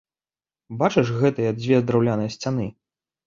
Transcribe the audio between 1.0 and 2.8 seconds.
гэтыя дзве драўляныя сцяны?